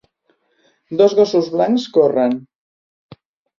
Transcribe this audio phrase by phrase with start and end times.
[1.01, 2.37] Dos gossos blancs corren.